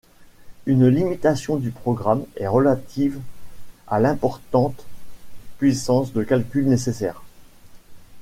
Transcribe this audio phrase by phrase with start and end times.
[0.65, 3.19] Une limitation du programme est relative
[3.85, 4.83] à l'importante
[5.59, 7.21] puissance de calcul nécessaire.